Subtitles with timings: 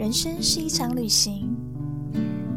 [0.00, 1.54] 人生是一场旅行，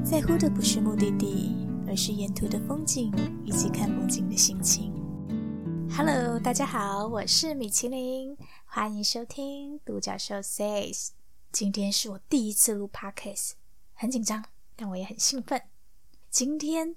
[0.02, 3.12] 在乎的不是目的地，而是沿途的风景
[3.44, 4.94] 以及看风景的心情。
[5.94, 11.10] Hello，大家好，我是米其林，欢迎收听独角兽 says。
[11.52, 13.52] 今天是我第一次录 podcast，
[13.94, 14.46] 很紧张，
[14.78, 15.62] 但我也很兴奋。
[16.30, 16.96] 今天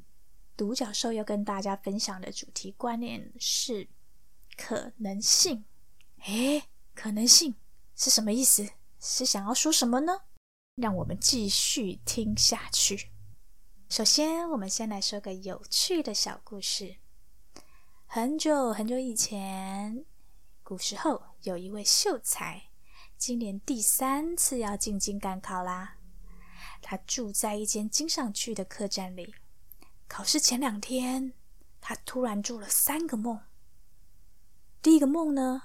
[0.56, 3.88] 独角兽要跟大家分享的主题观念是
[4.56, 5.64] 可能性。
[6.26, 6.62] 诶，
[6.94, 7.56] 可能性
[7.96, 8.64] 是什么意思？
[9.00, 10.20] 是想要说什么呢？
[10.76, 13.10] 让我们继续听下去。
[13.88, 16.96] 首先，我们先来说个有趣的小故事。
[18.04, 20.04] 很久很久以前，
[20.62, 22.64] 古时候有一位秀才，
[23.16, 25.96] 今年第三次要进京赶考啦。
[26.82, 29.34] 他住在一间经上去的客栈里。
[30.06, 31.32] 考试前两天，
[31.80, 33.40] 他突然做了三个梦。
[34.82, 35.62] 第一个梦呢，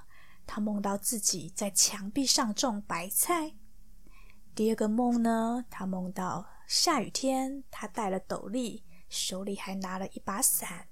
[0.48, 3.56] 他梦到自己在墙壁上种白菜。
[4.54, 10.90] 第二个梦呢，他梦到下雨天，他戴了斗笠，手里还拿了一把伞。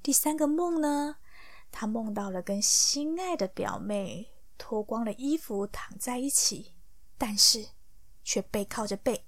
[0.00, 1.16] 第三个梦呢，
[1.72, 6.74] 他梦到了跟心爱的表妹脱光了衣服躺在一起，
[7.18, 7.66] 但是
[8.22, 9.26] 却背靠着背。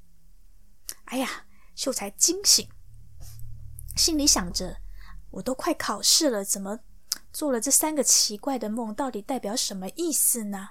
[1.07, 2.69] 哎呀，秀才惊醒，
[3.97, 4.79] 心里想着：
[5.31, 6.79] 我都快考试了，怎么
[7.33, 8.95] 做了这三个奇怪的梦？
[8.95, 10.71] 到底代表什么意思呢？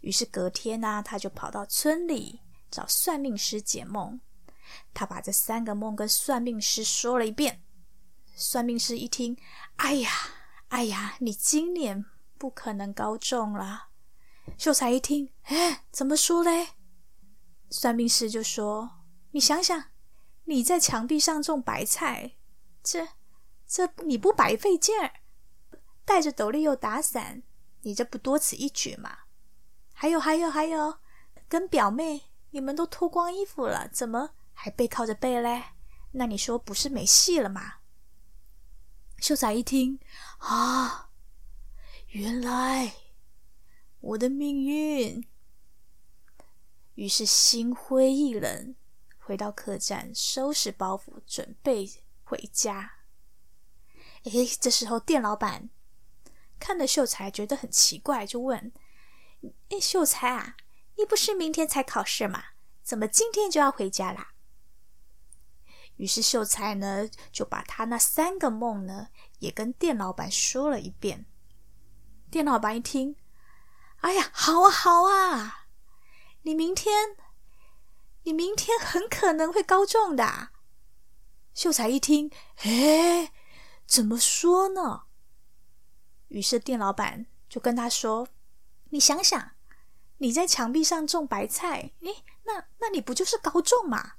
[0.00, 4.20] 于是隔天呢，他就跑到村里找算命师解梦。
[4.94, 7.62] 他把这三个梦跟算命师说了一遍。
[8.36, 9.36] 算命师一听，
[9.76, 10.10] 哎呀，
[10.68, 12.04] 哎呀，你今年
[12.38, 13.88] 不可能高中了。
[14.56, 16.68] 秀才一听，哎，怎么说嘞？
[17.70, 18.90] 算命师就说
[19.32, 19.90] ：“你想想，
[20.44, 22.32] 你在墙壁上种白菜，
[22.82, 23.06] 这
[23.66, 25.12] 这你不白费劲儿，
[26.04, 27.42] 戴着斗笠又打伞，
[27.82, 29.18] 你这不多此一举吗？”
[30.00, 30.98] 还有还有还有，
[31.46, 35.62] 跟表妹你们都脱光衣服了，怎么还背靠着背嘞？
[36.12, 37.80] 那你说不是没戏了吗？
[39.18, 40.00] 秀才一听
[40.38, 41.10] 啊，
[42.12, 42.94] 原来
[44.00, 45.22] 我的命运，
[46.94, 48.74] 于是心灰意冷，
[49.18, 51.86] 回到客栈收拾包袱，准备
[52.24, 52.92] 回家。
[54.24, 55.68] 哎，这时候店老板
[56.58, 58.72] 看了秀才，觉得很奇怪，就问。
[59.70, 60.56] 哎，秀才啊，
[60.96, 62.44] 你不是明天才考试吗？
[62.82, 64.32] 怎么今天就要回家啦？
[65.96, 69.08] 于是秀才呢，就把他那三个梦呢，
[69.38, 71.26] 也跟店老板说了一遍。
[72.30, 73.16] 店老板一听，
[73.98, 75.66] 哎呀，好啊，好啊，
[76.42, 77.16] 你明天，
[78.24, 80.50] 你明天很可能会高中的。
[81.54, 82.30] 秀才一听，
[82.62, 83.32] 哎，
[83.86, 85.04] 怎么说呢？
[86.28, 88.28] 于是店老板就跟他说。
[88.90, 89.52] 你想想，
[90.18, 94.12] 你在墙壁上种白菜，诶，那那你不就是高中嘛？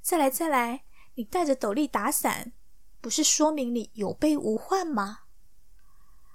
[0.00, 0.84] 再来再来，
[1.14, 2.52] 你带着斗笠打伞，
[3.00, 5.20] 不是说明你有备无患吗？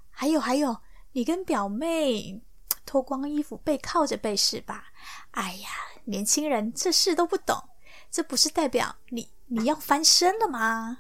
[0.09, 0.81] 还有还有，
[1.13, 2.43] 你跟表妹
[2.85, 4.85] 脱光衣服背靠着背是吧？
[5.31, 5.69] 哎呀，
[6.05, 7.69] 年轻人这事都不懂，
[8.09, 10.99] 这不是代表你你要翻身了吗？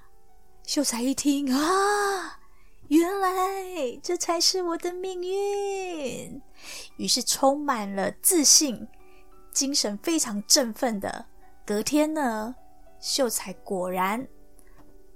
[0.65, 2.40] 秀才一听啊。
[2.91, 6.41] 原来这才是我的命运，
[6.97, 8.85] 于是充满了自信，
[9.53, 11.25] 精神非常振奋的。
[11.65, 12.53] 隔天呢，
[12.99, 14.27] 秀才果然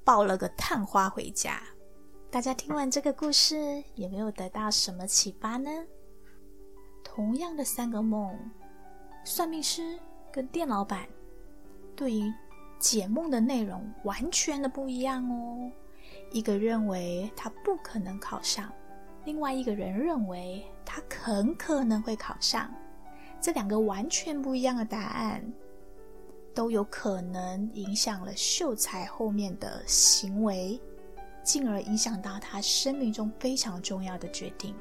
[0.05, 1.61] 抱了个探花回家。
[2.31, 5.69] 大家听完这个故事，有没有得到什么启发呢？
[7.03, 8.39] 同样的三个梦，
[9.25, 9.99] 算命师
[10.31, 11.05] 跟店老板
[11.93, 12.33] 对于
[12.79, 15.69] 解梦的内容完全的不一样哦。
[16.35, 18.69] 一个认为他不可能考上，
[19.23, 22.69] 另外一个人认为他很可能会考上。
[23.39, 25.41] 这两个完全不一样的答案，
[26.53, 30.77] 都有可能影响了秀才后面的行为，
[31.41, 34.75] 进而影响到他生命中非常重要的决定。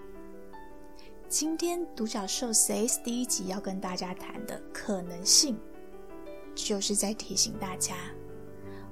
[1.28, 5.56] 今天独角兽 says 第一集要跟大家谈的可能性，
[6.52, 7.94] 就是在提醒大家，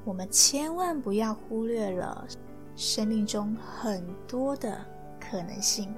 [0.05, 2.25] 我们千万不要忽略了。
[2.74, 4.84] 生命中很多的
[5.20, 5.94] 可能性，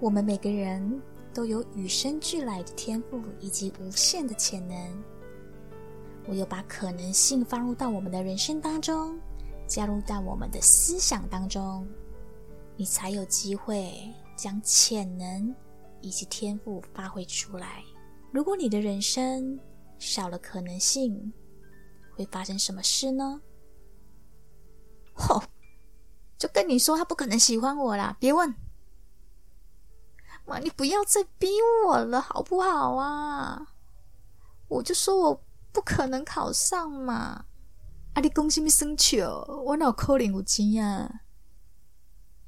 [0.00, 1.00] 我们每个人
[1.32, 4.76] 都有与生俱来的天赋以及无限的潜能。
[6.28, 9.18] 唯有把可能性放入到我们的人生当中，
[9.66, 11.88] 加入到我们的思想当中，
[12.76, 13.90] 你才有机会
[14.36, 15.54] 将潜能
[16.02, 17.82] 以及天赋发挥出来。
[18.30, 19.58] 如果你的人生
[19.98, 21.32] 少了可能性，
[22.14, 23.40] 会发生什么事呢？
[25.14, 25.42] 吼！
[26.38, 28.16] 就跟你说，他不可能喜欢我啦！
[28.20, 28.54] 别问，
[30.46, 31.48] 妈，你不要再逼
[31.86, 33.74] 我了，好不好啊？
[34.68, 37.44] 我就说我不可能考上嘛。
[38.14, 39.62] 啊，你讲什么生气哦？
[39.66, 41.22] 我哪可能有钱呀？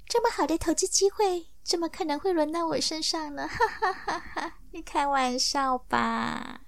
[0.06, 3.48] 这么好的投资机会，怎么可能会轮到我身上呢？
[3.48, 4.58] 哈哈哈哈！
[4.70, 6.60] 你开玩笑吧？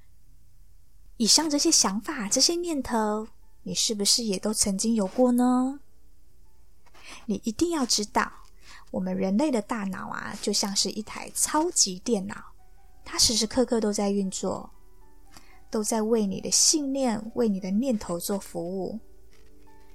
[1.19, 3.29] 以上这些想法、这些念头，
[3.63, 5.82] 你是不是也都曾经有过呢？
[7.27, 8.31] 你一定要知道，
[8.91, 12.37] 我们人类的大脑啊，就像是一台超级电脑，
[13.05, 14.69] 它时时刻刻都在运作，
[15.71, 18.99] 都在为你的信念、为你的念头做服务。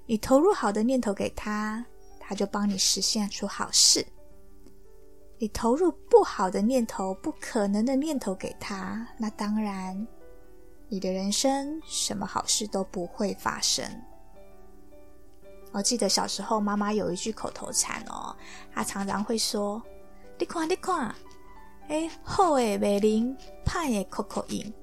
[0.05, 1.85] 你投入好的念头给他，
[2.19, 4.01] 他就帮你实现出好事；
[5.37, 10.07] 你投入不好的念头、不可能的念头给他，那当然，
[10.87, 13.85] 你的人生什么好事都不会发生。
[15.71, 18.35] 我记得小时候，妈妈有一句口头禅哦，
[18.73, 19.81] 她常常会说
[20.39, 21.13] ：“你看，你看，
[21.89, 23.35] 哎，好的美玲，
[23.65, 24.73] 怕的口口音。”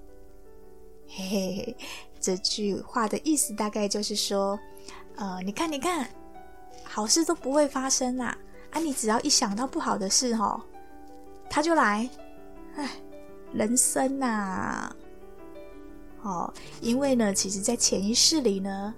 [1.08, 1.76] 嘿嘿嘿，
[2.20, 4.58] 这句话的意思大概就是说，
[5.16, 6.08] 呃，你看，你看，
[6.82, 8.36] 好事都不会发生呐，
[8.70, 10.60] 啊，你只要一想到不好的事，哦，
[11.48, 12.08] 他就来，
[12.76, 12.88] 哎，
[13.52, 14.94] 人生呐，
[16.22, 18.94] 哦，因为呢，其实在潜意识里呢。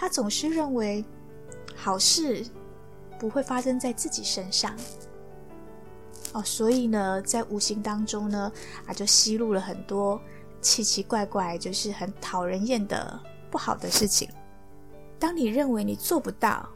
[0.00, 1.04] 他总是认为
[1.76, 2.42] 好事
[3.18, 4.74] 不会发生在自己身上
[6.32, 8.50] 哦，所以呢，在无形当中呢，
[8.86, 10.18] 啊，就吸入了很多
[10.62, 13.20] 奇奇怪怪，就是很讨人厌的
[13.50, 14.26] 不好的事情。
[15.18, 16.66] 当你认为你做不到，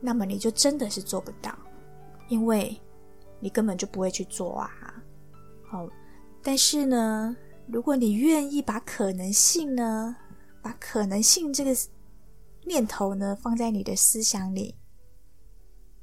[0.00, 1.52] 那么你就真的是做不到，
[2.28, 2.80] 因为
[3.40, 4.70] 你根本就不会去做啊。
[5.72, 5.90] 哦，
[6.40, 7.36] 但是呢，
[7.66, 10.14] 如果你愿意把可能性呢，
[10.62, 11.76] 把可能性这个。
[12.66, 14.76] 念头呢，放在你的思想里。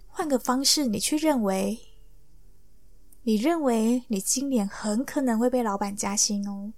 [0.08, 1.80] 换个方式，你去认为，
[3.24, 6.74] 你认为你今年很可能会被老板加薪哦。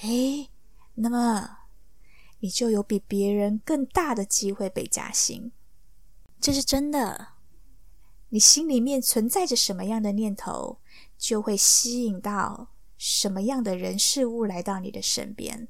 [0.00, 0.50] 诶，
[0.94, 1.58] 那么
[2.40, 5.52] 你就有比别人更大的机会被加薪，
[6.40, 7.28] 这是真的。
[8.30, 10.80] 你心里面存在着什么样的念头，
[11.18, 15.68] 就会吸引到什么样的人事物来到你的身边。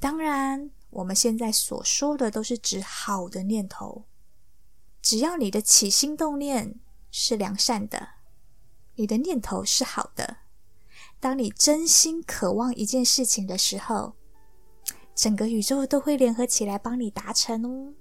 [0.00, 0.70] 当然。
[0.92, 4.04] 我们现在所说的都是指好的念头，
[5.00, 6.78] 只要你的起心动念
[7.10, 8.08] 是良善的，
[8.96, 10.36] 你的念头是好的，
[11.18, 14.12] 当你真心渴望一件事情的时候，
[15.14, 17.94] 整个宇宙都会联合起来帮你达成哦。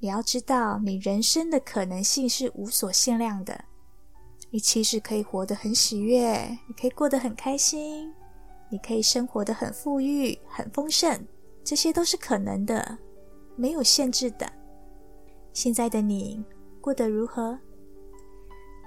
[0.00, 3.66] 你要知道，你人生的可能性是无所限量的，
[4.50, 8.12] 你其实可以活得很喜悦，你可以过得很开心，
[8.68, 11.24] 你可以生活的很富裕、很丰盛。
[11.62, 12.98] 这些都是可能的，
[13.56, 14.50] 没有限制的。
[15.52, 16.44] 现在的你
[16.80, 17.58] 过得如何？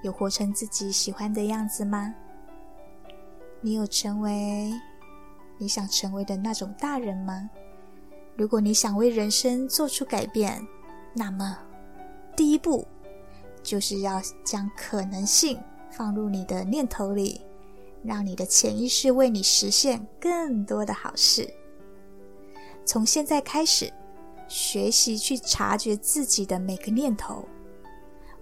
[0.02, 2.14] 有活成自己喜欢的样子吗？
[3.60, 4.70] 你有成为
[5.56, 7.48] 你想成为的那种大人吗？
[8.36, 10.60] 如果你想为人生做出改变，
[11.14, 11.56] 那么
[12.36, 12.86] 第一步
[13.62, 15.58] 就是要将可能性
[15.90, 17.40] 放入你的念头里，
[18.02, 21.48] 让你的潜意识为你实现更多的好事。
[22.84, 23.90] 从现在开始，
[24.46, 27.48] 学习去察觉自己的每个念头，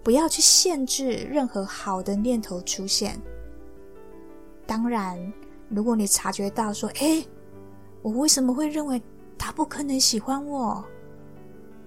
[0.02, 3.16] 不要去限制任何好的念头出现。
[4.66, 5.32] 当然，
[5.68, 7.24] 如果你察觉到说：“哎，
[8.02, 9.00] 我为什么会认为
[9.38, 10.84] 他不可能喜欢我？”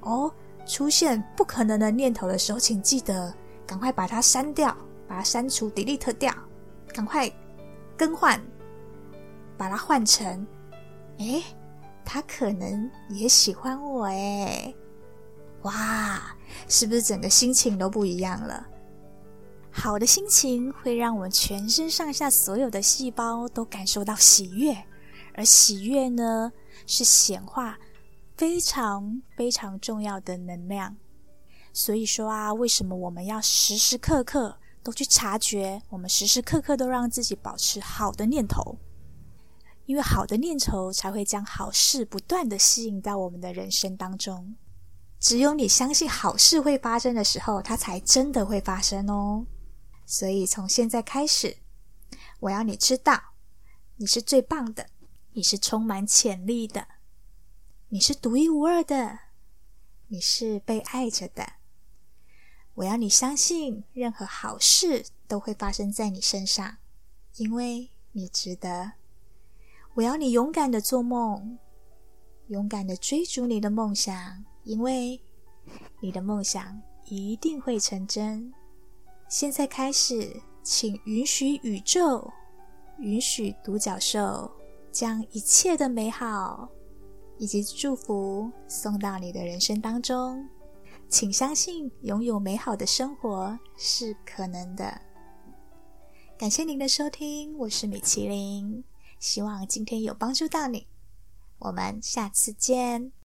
[0.02, 0.32] 哦，
[0.66, 3.34] 出现不可能的念头的时候，请记得
[3.68, 4.76] 赶快把它删掉，
[5.08, 6.34] 把它删除，delete 掉，
[6.94, 7.30] 赶快
[7.98, 8.42] 更换，
[9.58, 10.48] 把它换成
[11.20, 11.44] ：“哎。”
[12.06, 14.74] 他可能也喜欢我哎，
[15.64, 16.36] 哇，
[16.70, 18.66] 是不是整个心情都不一样了？
[19.72, 24.74] 好的心情会让我们全身上下所有的细胞都感受到喜悦，
[25.34, 26.52] 而喜悦呢，
[26.88, 27.78] 是显化
[28.38, 30.96] 非常非常重要的能量。
[31.74, 35.82] 所以说啊，为什么我们要时时刻刻都去察觉？
[35.90, 38.78] 我们时时刻刻都让自己保持好的念头。
[39.86, 44.56] 因为好的念头才会将好事不断的吸引到我们的人生当中。
[45.20, 49.46] 只有你相信好事会发生的时候，它才真的会发生哦。
[50.06, 51.58] 所以从现在开始，
[52.40, 53.34] 我要你知道，
[53.96, 54.88] 你是最棒的，
[55.34, 56.88] 你是充满潜力的，
[57.90, 59.20] 你是独一无二的，
[60.08, 61.54] 你是被爱着的。
[62.76, 66.78] 我要你相信，任何好事都会发生在你身上，
[67.38, 68.94] 因为你值得。
[69.96, 71.58] 我要你勇敢的做梦，
[72.48, 75.18] 勇敢的追逐你的梦想，因为
[76.02, 78.54] 你的梦想一定会成真。
[79.30, 82.30] 现在开始，请允许宇宙，
[83.00, 84.52] 允许独角兽，
[84.92, 86.68] 将一切的美好
[87.38, 90.46] 以及祝福送到你的人生当中。
[91.08, 95.00] 请相信，拥有美好的生活是可能的。
[96.38, 98.84] 感谢您的收听，我是米其林，
[99.20, 100.88] 希望今天有帮助到你。
[101.60, 103.25] 我们下次见。